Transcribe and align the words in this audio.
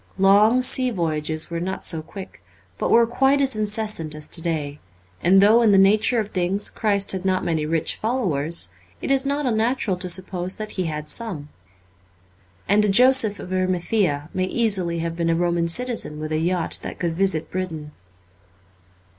Long 0.17 0.63
sea 0.63 0.89
voyages 0.89 1.51
were 1.51 1.59
not 1.59 1.85
so 1.85 2.01
quick, 2.01 2.43
but 2.79 2.89
were 2.89 3.05
quite 3.05 3.39
as 3.39 3.55
incessant 3.55 4.15
as 4.15 4.27
to 4.29 4.41
day; 4.41 4.79
and 5.21 5.41
though 5.41 5.61
in 5.61 5.69
the 5.71 5.77
nature 5.77 6.19
of 6.19 6.29
things 6.29 6.71
Christ 6.71 7.11
had 7.11 7.23
not 7.23 7.43
many 7.45 7.67
rich 7.67 7.97
followers, 7.97 8.73
it 8.99 9.11
is 9.11 9.27
not 9.27 9.45
unnatural 9.45 9.97
to 9.97 10.09
suppose 10.09 10.57
that 10.57 10.71
He 10.71 10.85
had 10.85 11.07
some. 11.07 11.49
And 12.67 12.83
a 12.83 12.89
Joseph 12.89 13.39
of 13.39 13.53
Arimathea 13.53 14.31
may 14.33 14.45
easily 14.45 14.97
have 14.97 15.15
been 15.15 15.29
a 15.29 15.35
Roman 15.35 15.67
citizen 15.67 16.19
with 16.19 16.31
a 16.31 16.39
yacht 16.39 16.79
that 16.81 16.97
could 16.97 17.15
visit 17.15 17.51
Britain. 17.51 17.91